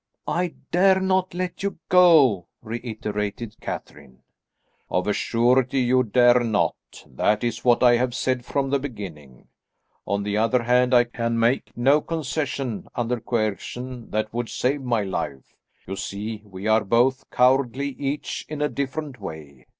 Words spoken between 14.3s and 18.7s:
would save my life. You see we are both cowardly, each in a